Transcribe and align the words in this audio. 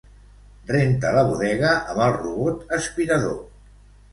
Renta 0.71 1.11
la 1.17 1.25
bodega 1.27 1.75
amb 1.75 2.03
el 2.07 2.17
robot 2.17 2.75
aspirador. 2.79 3.37